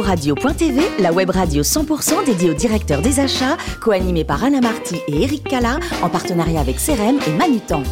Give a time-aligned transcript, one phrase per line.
[0.00, 5.22] Radio.tv, la web radio 100% dédiée aux directeurs des achats, co-animée par Anna Marty et
[5.22, 7.82] Eric Cala, en partenariat avec CRM et Manutan.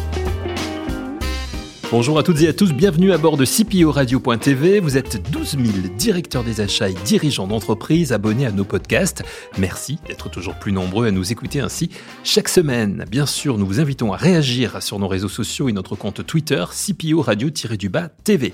[1.91, 4.79] Bonjour à toutes et à tous, bienvenue à bord de CPO Radio.tv.
[4.79, 5.63] Vous êtes 12 000
[5.97, 9.23] directeurs des achats et dirigeants d'entreprises abonnés à nos podcasts.
[9.57, 11.89] Merci d'être toujours plus nombreux à nous écouter ainsi
[12.23, 13.05] chaque semaine.
[13.11, 16.63] Bien sûr, nous vous invitons à réagir sur nos réseaux sociaux et notre compte Twitter
[16.71, 18.53] CPO Radio-du-Bas TV.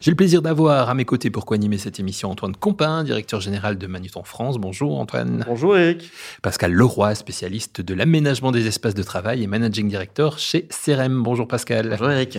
[0.00, 3.78] J'ai le plaisir d'avoir à mes côtés pour co-animer cette émission Antoine Compin, directeur général
[3.78, 4.56] de Manuton France.
[4.56, 5.44] Bonjour Antoine.
[5.44, 6.12] Bonjour Eric.
[6.40, 11.24] Pascal Leroy, spécialiste de l'aménagement des espaces de travail et managing director chez CRM.
[11.24, 11.88] Bonjour Pascal.
[11.90, 12.38] Bonjour Eric.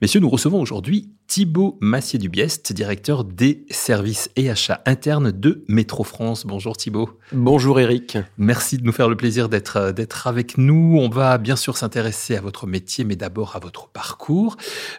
[0.00, 6.44] Messieurs, nous recevons aujourd'hui Thibaut Massier-Dubiest, directeur des services et achats internes de Métro France.
[6.44, 7.08] Bonjour Thibaut.
[7.30, 8.18] Bonjour Eric.
[8.36, 10.98] Merci de nous faire le plaisir d'être d'être avec nous.
[10.98, 14.56] On va bien sûr s'intéresser à votre métier, mais d'abord à votre parcours.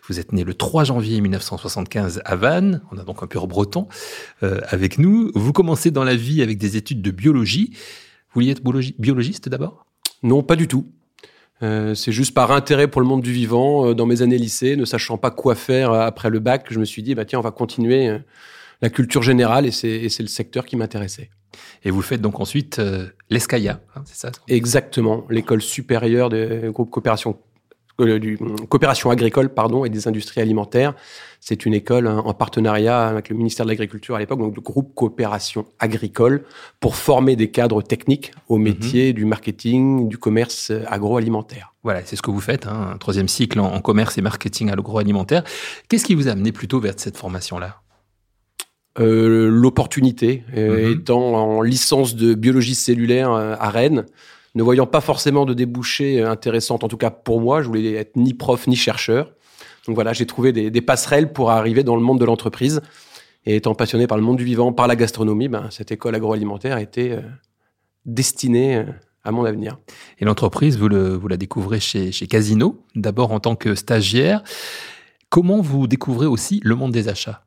[0.08, 2.82] Vous êtes né le 3 janvier 1975 à Vannes.
[2.94, 3.90] On a donc un pur breton
[4.42, 5.34] euh, avec nous.
[5.36, 7.72] Vous commencez dans la vie avec des études de biologie.
[7.74, 9.86] Vous vouliez être biologiste d'abord?
[10.24, 10.88] Non, pas du tout.
[11.64, 13.88] Euh, c'est juste par intérêt pour le monde du vivant.
[13.88, 16.80] Euh, dans mes années lycée, ne sachant pas quoi faire euh, après le bac, je
[16.80, 18.20] me suis dit, bah tiens, on va continuer
[18.82, 21.30] la culture générale et c'est le secteur qui m'intéressait.
[21.84, 22.82] Et vous faites donc ensuite
[23.30, 27.38] l'ESCAIA, hein, c'est ça Exactement, l'école supérieure de groupe coopération
[28.00, 28.38] euh, du,
[28.70, 30.94] coopération agricole pardon, et des industries alimentaires.
[31.40, 34.62] C'est une école hein, en partenariat avec le ministère de l'Agriculture à l'époque, donc le
[34.62, 36.44] groupe coopération agricole,
[36.80, 38.64] pour former des cadres techniques au mhm.
[38.64, 41.74] métier du marketing, du commerce agroalimentaire.
[41.84, 45.44] Voilà, c'est ce que vous faites, hein, un troisième cycle en, commerce et marketing agroalimentaire.
[45.90, 47.82] Qu'est-ce qui vous a amené plutôt vers cette formation-là?
[49.00, 51.00] Euh, L'opportunité, euh, mhm.
[51.00, 54.06] étant en licence de biologie cellulaire à Rennes,
[54.56, 58.16] ne voyant pas forcément de débouchés intéressantes, en tout cas pour moi, je voulais être
[58.16, 59.32] ni prof ni chercheur.
[59.88, 62.82] Donc voilà, j'ai trouvé des, passerelles pour arriver dans le monde de l'entreprise.
[63.46, 66.78] Et étant passionné par le monde du vivant, par la gastronomie, ben, cette école agroalimentaire
[66.78, 67.22] était euh,
[68.06, 68.84] destinée euh,
[69.24, 69.80] à mon avenir.
[70.20, 74.44] Et l'entreprise, vous, vous la découvrez chez, chez Casino, d'abord en tant que stagiaire.
[75.30, 77.44] Comment vous découvrez aussi le monde des achats?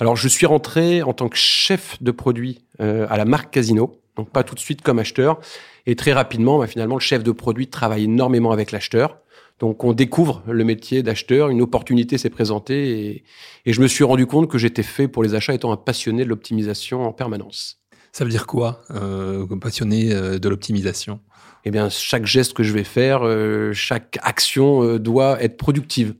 [0.00, 4.00] Alors, je suis rentré en tant que chef de produit euh, à la marque Casino,
[4.16, 5.40] donc pas tout de suite comme acheteur.
[5.88, 9.16] Et très rapidement, bah, finalement, le chef de produit travaille énormément avec l'acheteur.
[9.58, 13.24] Donc on découvre le métier d'acheteur, une opportunité s'est présentée
[13.64, 16.24] et, je me suis rendu compte que j'étais fait pour les achats étant un passionné
[16.24, 17.80] de l'optimisation en permanence.
[18.12, 21.20] Ça veut dire quoi, euh, passionné euh, de l'optimisation?
[21.64, 26.14] Eh bien, chaque geste que je vais faire, euh, chaque action euh, doit être productive.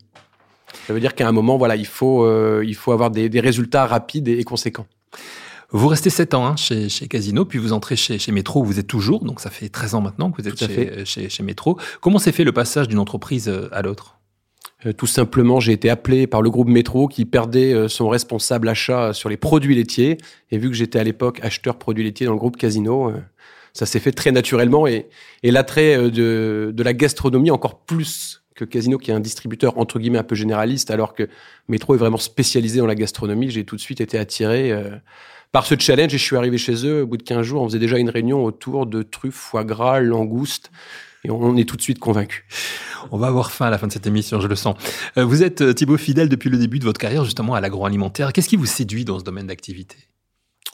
[0.86, 2.26] Ça veut dire qu'à un moment, voilà, il faut,
[2.62, 4.86] il faut avoir des, des résultats rapides et, et conséquents.
[5.70, 8.64] Vous restez 7 ans hein, chez, chez, Casino, puis vous entrez chez, chez Métro, où
[8.64, 11.42] vous êtes toujours, donc ça fait 13 ans maintenant que vous êtes chez, chez, chez,
[11.42, 11.78] Métro.
[12.00, 14.18] Comment s'est fait le passage d'une entreprise euh, à l'autre?
[14.86, 18.66] Euh, tout simplement, j'ai été appelé par le groupe Métro qui perdait euh, son responsable
[18.66, 20.16] achat sur les produits laitiers.
[20.50, 23.12] Et vu que j'étais à l'époque acheteur produits laitiers dans le groupe Casino,
[23.74, 24.86] ça s'est fait très naturellement.
[24.86, 25.08] Et,
[25.42, 29.98] et l'attrait de, de la gastronomie encore plus que Casino, qui est un distributeur entre
[29.98, 31.28] guillemets un peu généraliste, alors que
[31.68, 34.72] Métro est vraiment spécialisé dans la gastronomie, j'ai tout de suite été attiré
[35.52, 37.62] par ce challenge et je suis arrivé chez eux au bout de 15 jours.
[37.62, 40.70] On faisait déjà une réunion autour de truffes, foie gras, langoustes
[41.24, 42.46] et on est tout de suite convaincu.
[43.10, 44.76] On va avoir faim à la fin de cette émission, je le sens.
[45.16, 48.32] Euh, vous êtes euh, Thibaut fidèle depuis le début de votre carrière justement à l'agroalimentaire.
[48.32, 49.96] Qu'est-ce qui vous séduit dans ce domaine d'activité?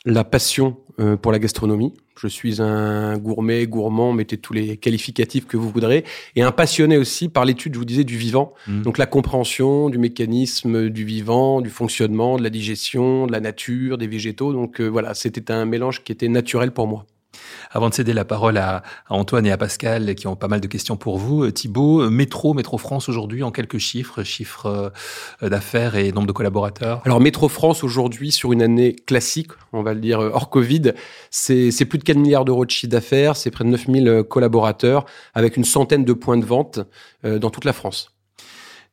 [0.05, 1.95] La passion euh, pour la gastronomie.
[2.21, 6.05] Je suis un gourmet, gourmand, mettez tous les qualificatifs que vous voudrez,
[6.37, 8.55] et un passionné aussi par l'étude, je vous disais, du vivant.
[8.69, 8.83] Mmh.
[8.83, 13.99] Donc la compréhension du mécanisme du vivant, du fonctionnement, de la digestion, de la nature,
[13.99, 14.53] des végétaux.
[14.53, 17.07] Donc euh, voilà, c'était un mélange qui était naturel pour moi.
[17.71, 20.67] Avant de céder la parole à, Antoine et à Pascal, qui ont pas mal de
[20.67, 24.93] questions pour vous, euh, Thibault, euh, Métro, Métro France aujourd'hui, en quelques chiffres, chiffres
[25.43, 27.03] euh, d'affaires et nombre de collaborateurs?
[27.05, 30.93] Alors Métro France aujourd'hui, sur une année classique, on va le dire hors Covid,
[31.31, 35.57] c'est plus de 4 milliards d'euros de chiffre d'affaires, c'est près de 9000 collaborateurs, avec
[35.57, 36.81] une centaine de points de vente
[37.25, 38.14] dans toute la France.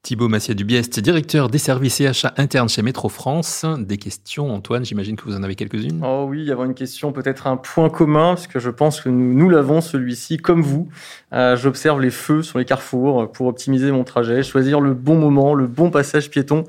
[0.04, 3.66] Thibaut Massier-Dubiest, directeur des services et achats internes chez Métro France.
[3.78, 6.02] Des questions, Antoine, j'imagine que vous en avez quelques-unes.
[6.04, 9.00] Oh oui, il y avoir une question, peut-être un point commun, parce que je pense
[9.00, 10.90] que nous, nous l'avons, celui-ci, comme vous.
[11.34, 15.54] Euh, J'observe les feux sur les carrefours pour optimiser mon trajet, choisir le bon moment,
[15.54, 16.64] le bon passage piéton.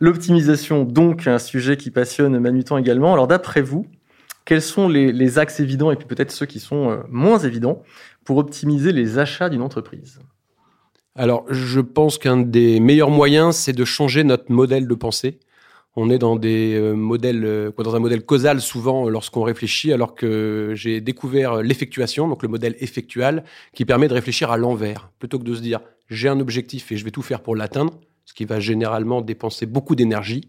[0.00, 3.12] L'optimisation, donc, un sujet qui passionne Manutan également.
[3.12, 3.86] Alors, d'après vous,
[4.44, 7.84] quels sont les, les axes évidents et puis peut-être ceux qui sont euh, moins évidents
[8.24, 10.18] pour optimiser les achats d'une entreprise?
[11.14, 15.38] Alors, je pense qu'un des meilleurs moyens, c'est de changer notre modèle de pensée.
[15.94, 20.14] On est dans des euh, modèles, euh, dans un modèle causal souvent lorsqu'on réfléchit, alors
[20.14, 23.44] que j'ai découvert l'effectuation, donc le modèle effectual,
[23.74, 26.96] qui permet de réfléchir à l'envers, plutôt que de se dire j'ai un objectif et
[26.96, 27.92] je vais tout faire pour l'atteindre,
[28.24, 30.48] ce qui va généralement dépenser beaucoup d'énergie.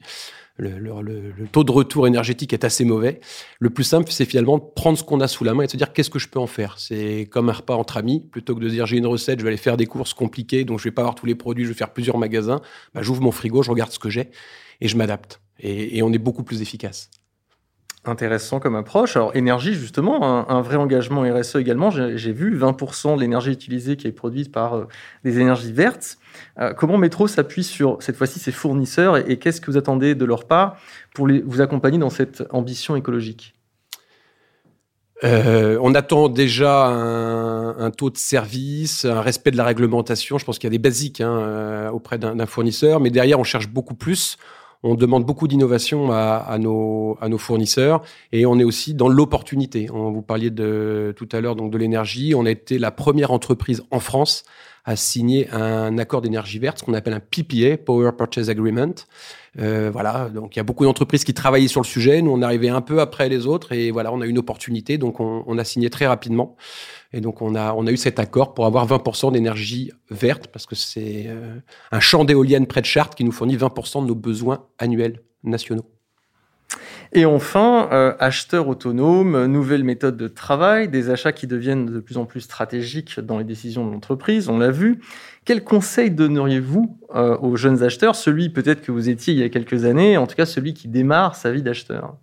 [0.57, 3.19] Le, taux de retour énergétique est assez mauvais.
[3.59, 5.71] Le plus simple, c'est finalement de prendre ce qu'on a sous la main et de
[5.71, 6.75] se dire qu'est-ce que je peux en faire?
[6.77, 9.49] C'est comme un repas entre amis, plutôt que de dire j'ai une recette, je vais
[9.49, 11.75] aller faire des courses compliquées, donc je vais pas avoir tous les produits, je vais
[11.75, 12.61] faire plusieurs magasins.
[12.93, 14.29] Bah, j'ouvre mon frigo, je regarde ce que j'ai
[14.81, 15.41] et je m'adapte.
[15.59, 17.09] Et, et on est beaucoup plus efficace
[18.05, 19.15] intéressant comme approche.
[19.15, 21.89] Alors, énergie, justement, un, vrai engagement RSE également.
[21.91, 24.87] J'ai vu 20% de l'énergie utilisée qui est produite par euh,
[25.23, 26.17] des énergies vertes.
[26.59, 30.25] Euh, comment Métro s'appuie sur, cette fois-ci, ses fournisseurs et, qu'est-ce que vous attendez de
[30.25, 30.77] leur part
[31.13, 33.53] pour vous accompagner dans cette ambition écologique?
[35.23, 40.37] Euh, on attend déjà un, taux de service, un respect de la réglementation.
[40.37, 43.69] Je pense qu'il y a des basiques hein, auprès d'un fournisseur, mais derrière, on cherche
[43.69, 44.37] beaucoup plus
[44.83, 49.89] on demande beaucoup d'innovation à, nos, fournisseurs et on est aussi dans l'opportunité.
[49.91, 52.35] On vous parliez tout à l'heure donc de l'énergie.
[52.35, 54.43] On a été la première entreprise en France
[54.85, 58.93] à signer un accord d'énergie verte, ce qu'on appelle un PPA, Power Purchase Agreement.
[59.59, 62.21] Euh, voilà, donc il y a beaucoup d'entreprises qui travaillaient sur le sujet.
[62.21, 64.97] Nous, on arrivait un peu après les autres et voilà, on a eu une opportunité,
[64.97, 66.57] donc on, on a signé très rapidement.
[67.13, 70.65] Et donc on a, on a eu cet accord pour avoir 20% d'énergie verte parce
[70.65, 71.59] que c'est euh,
[71.91, 75.85] un champ d'éoliennes près de Chartres qui nous fournit 20% de nos besoins annuels nationaux.
[77.15, 82.17] Et enfin, euh, acheteurs autonomes, nouvelles méthodes de travail, des achats qui deviennent de plus
[82.17, 84.99] en plus stratégiques dans les décisions de l'entreprise, on l'a vu.
[85.45, 89.49] Quel conseil donneriez-vous euh, aux jeunes acheteurs, celui peut-être que vous étiez il y a
[89.49, 92.15] quelques années, en tout cas celui qui démarre sa vie d'acheteur?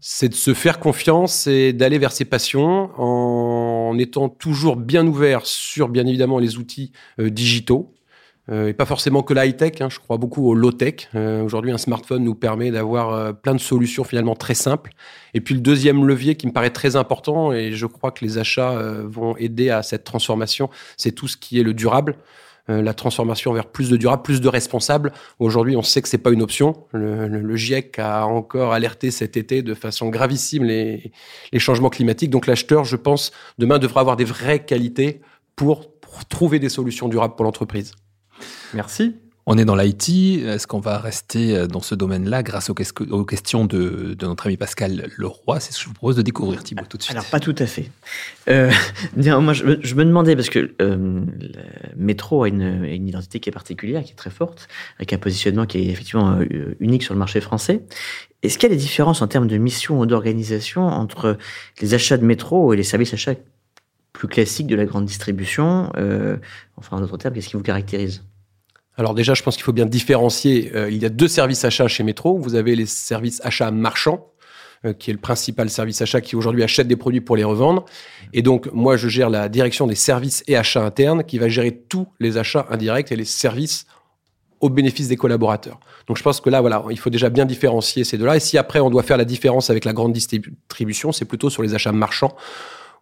[0.00, 5.46] C'est de se faire confiance et d'aller vers ses passions en étant toujours bien ouvert
[5.46, 7.94] sur, bien évidemment, les outils euh, digitaux.
[8.50, 11.08] Euh, et pas forcément que la high-tech, hein, je crois beaucoup au low-tech.
[11.14, 14.92] Euh, aujourd'hui, un smartphone nous permet d'avoir euh, plein de solutions finalement très simples.
[15.34, 18.38] Et puis le deuxième levier qui me paraît très important, et je crois que les
[18.38, 18.72] achats
[19.04, 22.16] vont aider à cette transformation, c'est tout ce qui est le durable.
[22.68, 25.12] la transformation vers plus de durable, plus de responsable.
[25.38, 26.84] Aujourd'hui, on sait que c'est pas une option.
[26.92, 31.12] Le, le, GIEC a encore alerté cet été de façon gravissime les,
[31.52, 32.30] les changements climatiques.
[32.30, 35.20] Donc l'acheteur, je pense, demain devra avoir des vraies qualités
[35.56, 35.86] pour
[36.28, 37.92] trouver des solutions durables pour l'entreprise.
[38.74, 39.14] Merci.
[39.50, 40.10] On est dans l'IT.
[40.44, 45.08] Est-ce qu'on va rester euh, dans ce domaine-là grâce aux, questions de, notre ami Pascal
[45.16, 45.58] Leroy?
[45.58, 47.16] C'est ce que je vous propose de découvrir, Thibault, tout de suite.
[47.16, 47.90] Alors, pas tout à fait.
[48.50, 48.70] Euh,
[49.16, 51.24] moi, je, me demandais, parce que euh, le
[51.96, 54.68] métro a une, identité qui est particulière, qui est très forte,
[54.98, 56.40] avec un positionnement qui est effectivement
[56.78, 57.80] unique sur le marché français.
[58.42, 61.38] Est-ce qu'il y a des différences en termes de mission ou d'organisation entre
[61.80, 63.32] les achats de métro et les services achats
[64.12, 65.90] plus classiques de la grande distribution
[66.76, 68.22] Enfin, en d'autres termes, qu'est-ce qui vous caractérise?
[68.98, 70.72] Alors déjà, je pense qu'il faut bien différencier.
[70.74, 72.36] Euh, il y a deux services achats chez Métro.
[72.36, 74.32] Vous avez les services achats marchands,
[74.84, 77.84] euh, qui est le principal service achat qui aujourd'hui achète des produits pour les revendre.
[78.32, 81.72] Et donc, moi, je gère la direction des services et achats internes, qui va gérer
[81.88, 83.86] tous les achats indirects et les services
[84.60, 85.78] au bénéfice des collaborateurs.
[86.08, 88.34] Donc je pense que là, voilà, il faut déjà bien différencier ces deux-là.
[88.34, 91.62] Et si après on doit faire la différence avec la grande distribution, c'est plutôt sur
[91.62, 92.34] les achats marchands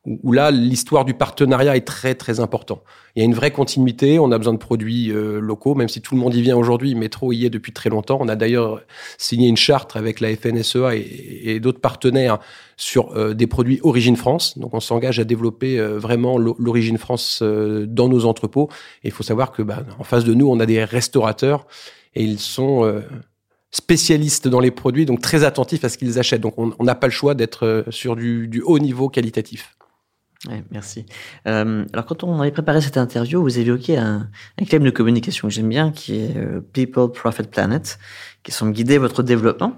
[0.06, 2.82] où là, l'histoire du partenariat est très, très important.
[3.14, 6.00] Il y a une vraie continuité, on a besoin de produits euh, locaux, même si
[6.00, 8.18] tout le monde y vient aujourd'hui, Métro y est depuis très longtemps.
[8.20, 8.82] On a d'ailleurs
[9.18, 12.38] signé une charte avec la FNSEA et, d'autres partenaires
[12.76, 14.58] sur euh, des produits Origine France.
[14.58, 18.68] Donc on s'engage à développer euh, vraiment l'Origine France dans nos entrepôts.
[19.02, 21.66] Et il faut savoir que bah, en face de nous, on a des restaurateurs
[22.14, 23.02] et ils sont
[23.70, 26.40] spécialistes dans les produits, donc très attentifs à ce qu'ils achètent.
[26.40, 29.75] Donc on n'a pas le choix d'être sur du haut niveau qualitatif
[30.70, 31.06] merci.
[31.46, 34.28] Euh, alors, quand on avait préparé cette interview, vous évoquiez un,
[34.60, 37.98] un thème de communication que j'aime bien, qui est euh, People, Profit, Planet,
[38.42, 39.74] qui semble guider votre développement.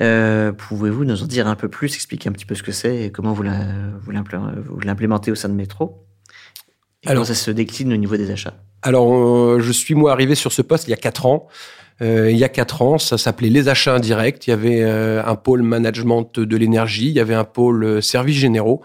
[0.00, 3.04] Euh, Pouvez-vous nous en dire un peu plus, expliquer un petit peu ce que c'est
[3.04, 6.06] et comment vous l'implémentez au sein de Métro
[7.02, 8.62] et alors, comment ça se décline au niveau des achats?
[8.82, 11.48] Alors, je suis moi arrivé sur ce poste il y a quatre ans.
[12.02, 14.46] Euh, il y a quatre ans, ça s'appelait les achats indirects.
[14.46, 18.38] Il y avait euh, un pôle management de l'énergie, il y avait un pôle services
[18.38, 18.82] généraux.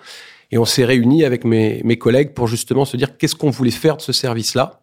[0.51, 3.71] Et on s'est réunis avec mes, mes, collègues pour justement se dire qu'est-ce qu'on voulait
[3.71, 4.81] faire de ce service-là.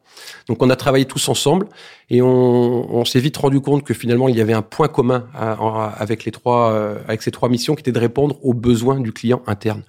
[0.49, 1.67] Donc on a travaillé tous ensemble
[2.11, 5.27] et on, on s'est vite rendu compte que finalement il y avait un point commun
[5.35, 9.13] avec les trois, euh, avec ces trois missions qui était de répondre aux besoins du
[9.13, 9.83] client interne.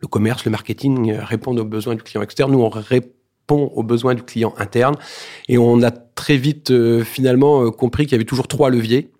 [0.00, 2.52] Le commerce, le marketing euh, répondent aux besoins du client externe.
[2.52, 3.12] Nous on répond
[3.74, 4.96] aux besoins du client interne
[5.48, 9.10] et on a très vite euh, finalement compris qu'il y avait toujours trois leviers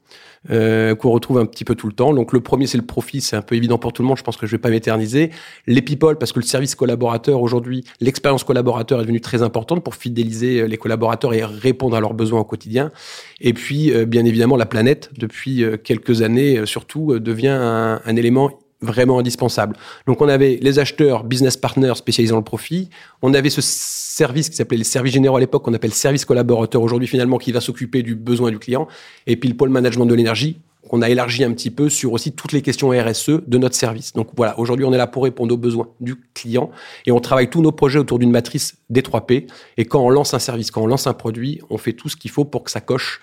[0.50, 2.12] euh, qu'on retrouve un petit peu tout le temps.
[2.12, 4.22] Donc le premier, c'est le profit, c'est un peu évident pour tout le monde, je
[4.22, 5.30] pense que je vais pas m'éterniser.
[5.66, 9.94] Les people, parce que le service collaborateur, aujourd'hui, l'expérience collaborateur est devenue très importante pour
[9.94, 12.92] fidéliser euh, les collaborateurs et répondre à leurs besoins au quotidien.
[13.40, 18.50] Et puis, euh, bien évidemment, la planète, depuis quelques années, surtout, devient un élément
[18.84, 19.76] vraiment indispensable.
[20.06, 22.90] Donc on avait les acheteurs, business partners spécialisés dans le profit.
[23.22, 26.82] On avait ce service qui s'appelait les services généraux à l'époque, qu'on appelle service collaborateur
[26.82, 28.86] aujourd'hui finalement, qui va s'occuper du besoin du client.
[29.26, 32.32] Et puis le pôle management de l'énergie, qu'on a élargi un petit peu sur aussi
[32.32, 34.12] toutes les questions RSE de notre service.
[34.12, 36.70] Donc voilà, aujourd'hui on est là pour répondre aux besoins du client
[37.06, 39.46] et on travaille tous nos projets autour d'une matrice des 3 P.
[39.76, 42.16] Et quand on lance un service, quand on lance un produit, on fait tout ce
[42.16, 43.20] qu'il faut pour que ça coche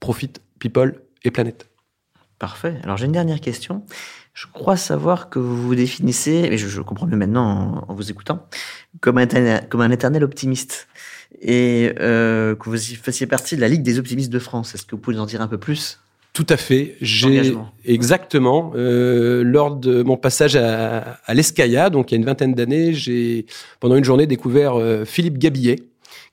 [0.00, 1.68] profit, people et planète.
[2.38, 2.74] Parfait.
[2.82, 3.82] Alors j'ai une dernière question.
[4.36, 8.46] Je crois savoir que vous vous définissez, et je, comprends mieux maintenant en, vous écoutant,
[9.00, 9.26] comme un,
[9.70, 10.88] comme un éternel optimiste.
[11.40, 14.74] Et euh, que vous fassiez partie de la Ligue des optimistes de France.
[14.74, 16.00] Est-ce que vous pouvez nous en dire un peu plus?
[16.34, 16.96] Tout à fait.
[17.00, 22.26] J'ai exactement euh, lors de mon passage à, à l'Escaya, donc il y a une
[22.26, 23.46] vingtaine d'années, j'ai
[23.80, 25.76] pendant une journée découvert euh, Philippe Gabillet,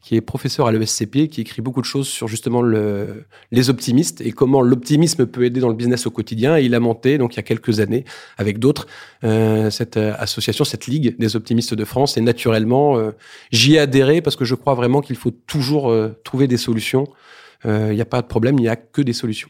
[0.03, 4.19] qui est professeur à l'ESCP, qui écrit beaucoup de choses sur justement le, les optimistes
[4.19, 6.57] et comment l'optimisme peut aider dans le business au quotidien.
[6.57, 8.03] Et il a monté, donc il y a quelques années,
[8.37, 8.85] avec d'autres,
[9.23, 12.17] euh, cette euh, association, cette ligue des optimistes de France.
[12.17, 13.11] Et naturellement, euh,
[13.51, 17.07] j'y ai adhéré parce que je crois vraiment qu'il faut toujours euh, trouver des solutions.
[17.65, 19.47] Il n'y a pas de problème, il n'y a que des solutions.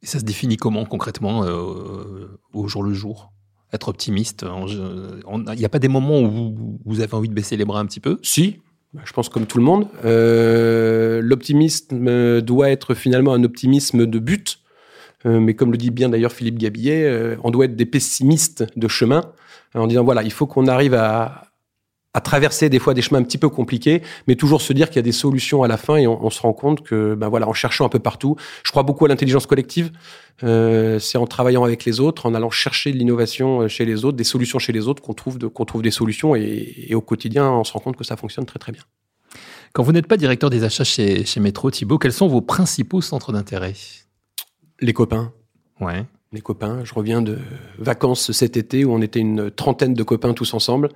[0.00, 1.40] Et ça se définit comment concrètement
[2.52, 3.32] au jour le jour?
[3.72, 7.64] Être optimiste Il n'y a pas des moments où vous avez envie de baisser les
[7.64, 8.20] bras un petit peu?
[8.22, 8.60] Si,
[9.04, 9.88] je pense comme tout le monde.
[10.04, 14.58] Euh, L'optimisme doit être finalement un optimisme de but.
[15.24, 18.66] Euh, mais comme le dit bien d'ailleurs Philippe Gabillet, euh, on doit être des pessimistes
[18.76, 19.22] de chemin
[19.74, 21.51] en disant voilà, il faut qu'on arrive à,
[22.14, 24.96] à traverser des fois des chemins un petit peu compliqués, mais toujours se dire qu'il
[24.96, 27.48] y a des solutions à la fin et on, se rend compte que, ben voilà,
[27.48, 29.90] en cherchant un peu partout, je crois beaucoup à l'intelligence collective.
[30.42, 34.04] Euh, c'est en travaillant avec les autres, en allant chercher de l'innovation euh, chez les
[34.04, 37.50] autres, des solutions chez les autres, qu'on trouve, qu'on trouve des solutions et, au quotidien,
[37.50, 38.82] on se rend compte que ça fonctionne très très bien.
[39.72, 43.00] Quand vous n'êtes pas directeur des achats chez, chez Métro, Thibault, quels sont vos principaux
[43.00, 43.72] centres d'intérêt?
[44.80, 45.32] Les copains.
[45.80, 46.80] Ouais les copains.
[46.84, 47.38] Je reviens de
[47.78, 50.88] vacances cet été où on était une trentaine de copains tous ensemble.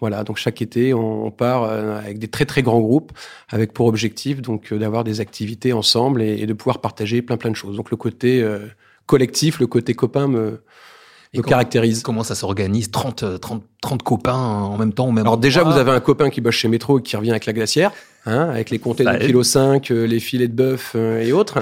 [0.00, 3.12] Voilà, donc chaque été, on part euh, avec des très très grands groupes,
[3.48, 7.50] avec pour objectif donc euh, d'avoir des activités ensemble et, de pouvoir partager plein plein
[7.50, 7.76] de choses.
[7.76, 8.60] Donc le côté euh,
[9.06, 10.62] collectif, le côté copain me,
[11.34, 12.02] me caractérise.
[12.02, 15.76] Comment ça s'organise 30, 30, 30 copains en même temps au même Alors déjà, vous
[15.76, 17.90] avez un copain qui bosse chez Métro et qui revient avec la glacière,
[18.26, 21.58] hein, avec les comtés de kilo 5, les filets de bœuf et autres.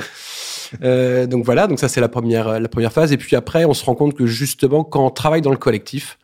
[0.83, 3.13] Euh, donc voilà, donc ça c'est la première, la première phase.
[3.13, 6.19] Et puis après, on se rend compte que justement, quand on travaille dans le collectif,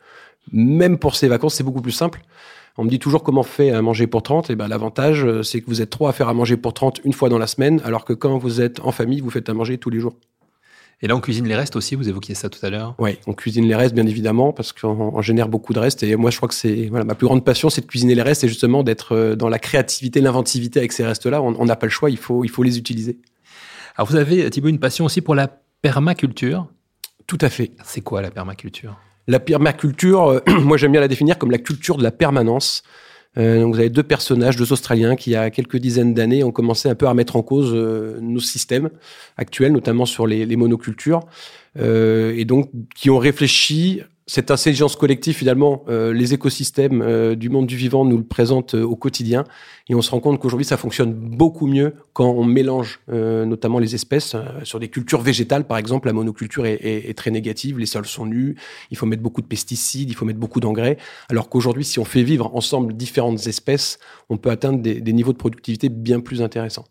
[0.52, 2.22] même pour ses vacances, c'est beaucoup plus simple.
[2.76, 4.50] On me dit toujours comment on fait à manger pour 30.
[4.50, 7.00] Et ben, l'avantage, euh, c'est que vous êtes trois à faire à manger pour 30
[7.04, 9.54] une fois dans la semaine, alors que quand vous êtes en famille, vous faites à
[9.54, 10.14] manger tous les jours.
[11.00, 12.96] Et là, on cuisine les restes aussi, vous évoquiez ça tout à l'heure.
[12.98, 16.02] Oui, on cuisine les restes, bien évidemment, parce qu'on génère beaucoup de restes.
[16.02, 18.22] Et moi, je crois que c'est voilà, ma plus grande passion, c'est de cuisiner les
[18.22, 21.40] restes et justement d'être euh, dans la créativité, l'inventivité avec ces restes-là.
[21.40, 23.18] On n'a pas le choix, il faut, il faut les utiliser.
[23.98, 25.48] Alors vous avez, Thibaut, une passion aussi pour la
[25.82, 26.68] permaculture.
[27.26, 27.72] Tout à fait.
[27.82, 28.96] C'est quoi la permaculture?
[29.26, 32.84] La permaculture, euh, moi j'aime bien la définir comme la culture de la permanence.
[33.38, 36.44] Euh, donc vous avez deux personnages, deux Australiens, qui il y a quelques dizaines d'années
[36.44, 38.88] ont commencé un peu à mettre en cause euh, nos systèmes
[39.36, 41.26] actuels, notamment sur les, les monocultures,
[41.76, 47.66] et donc qui ont réfléchi cette intelligence collective, finalement, euh, les écosystèmes euh, du monde
[47.66, 49.44] du vivant nous le présentent euh, au quotidien.
[49.88, 53.94] Et on se rend compte qu'aujourd'hui, ça fonctionne beaucoup mieux quand on mélange notamment les
[53.94, 54.36] espèces.
[54.64, 58.26] sur des cultures végétales, par exemple, la monoculture est, est, très négative, les sols sont
[58.26, 58.56] nus,
[58.90, 60.98] il faut mettre beaucoup de pesticides, il faut mettre beaucoup d'engrais.
[61.30, 65.32] Alors qu'aujourd'hui, si on fait vivre ensemble différentes espèces, on peut atteindre des, des niveaux
[65.32, 66.84] de productivité bien plus intéressants.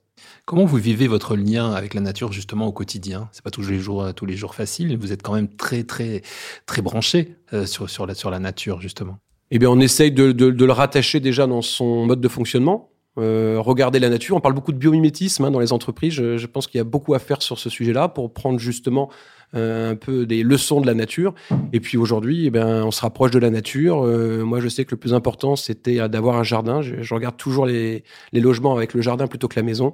[0.48, 3.28] Comment vous vivez votre lien avec la nature justement au quotidien?
[3.34, 4.98] C'est pas tous les jours, tous les jours facile.
[4.98, 6.22] Vous êtes quand même très très
[6.66, 9.18] très branché euh, sur sur la sur la nature justement.
[9.52, 12.92] Eh bien, on essaye de, de, de le rattacher déjà dans son mode de fonctionnement.
[13.18, 14.38] Euh, regarder la nature.
[14.38, 16.14] On parle beaucoup de biomimétisme hein, dans les entreprises.
[16.14, 19.10] Je, je pense qu'il y a beaucoup à faire sur ce sujet-là pour prendre justement
[19.10, 19.14] euh,
[19.54, 21.34] un peu des leçons de la nature.
[21.74, 24.06] Et puis aujourd'hui, eh ben, on se rapproche de la nature.
[24.06, 26.82] Euh, moi, je sais que le plus important, c'était d'avoir un jardin.
[26.82, 29.94] Je, regarde toujours les, logements avec le jardin plutôt que la maison.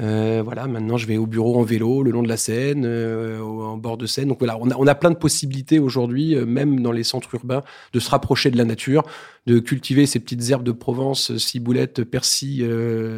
[0.00, 3.40] Euh, voilà, maintenant je vais au bureau en vélo, le long de la Seine, euh,
[3.40, 4.28] en bord de Seine.
[4.28, 7.34] Donc voilà, on a, on a plein de possibilités aujourd'hui, euh, même dans les centres
[7.34, 9.02] urbains, de se rapprocher de la nature,
[9.46, 12.64] de cultiver ces petites herbes de Provence, ciboulette, persil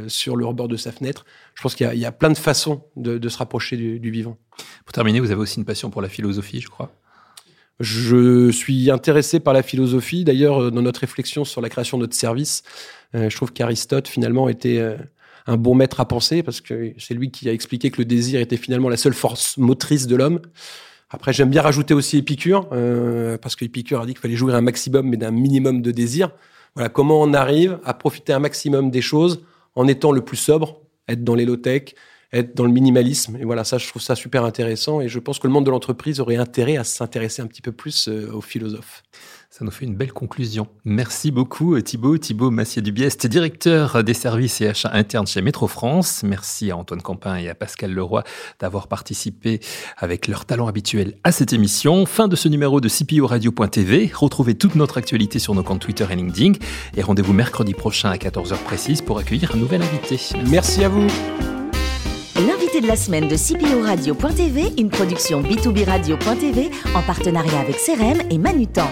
[0.09, 1.27] sur le rebord de sa fenêtre.
[1.55, 4.11] Je pense qu'il y, y, a plein de façons de, de se rapprocher du, du
[4.11, 4.39] vivant.
[4.91, 6.91] Pour terminer, vous avez aussi une passion pour la philosophie, je crois.
[7.79, 10.25] Je suis intéressé par la philosophie.
[10.25, 12.65] D'ailleurs, dans notre réflexion sur la création de notre service,
[13.15, 14.97] je trouve qu'Aristote, finalement, était
[15.47, 18.41] un bon maître à penser, parce que c'est lui qui a expliqué que le désir
[18.41, 20.41] était finalement la seule force motrice de l'homme.
[21.09, 24.61] Après, j'aime bien rajouter aussi Épicure, euh, parce qu'Épicure a dit qu'il fallait jouer un
[24.61, 26.33] maximum, mais d'un minimum de désir.
[26.75, 29.45] Voilà, comment on arrive à profiter un maximum des choses
[29.77, 31.95] en étant le plus sobre, être dans low-tech,
[32.33, 33.37] être dans le minimalisme.
[33.37, 35.01] Et voilà, ça, je trouve ça super intéressant.
[35.01, 37.73] Et je pense que le monde de l'entreprise aurait intérêt à s'intéresser un petit peu
[37.73, 39.03] plus euh, aux philosophes.
[39.53, 40.69] Ça nous fait une belle conclusion.
[40.85, 42.17] Merci beaucoup Thibaut.
[42.19, 46.23] Thibaut Massier-Dubiest, directeur des services et achats internes chez Métro France.
[46.23, 48.23] Merci à Antoine Campin et à Pascal Leroy
[48.61, 49.59] d'avoir participé
[49.97, 52.07] avec leur talent habituel à cette émission.
[52.07, 54.13] Fin de ce numéro de CPO Radio.tv.
[54.15, 56.53] Retrouvez toute notre actualité sur nos comptes Twitter et LinkedIn.
[56.97, 60.17] Et rendez-vous mercredi prochain à 14h précise pour accueillir un nouvel invité.
[60.47, 61.09] Merci à vous.
[62.73, 68.21] L'invité de la semaine de CPO Radio.tv, une production B2B Radio.tv en partenariat avec CRM
[68.31, 68.87] et Manutan.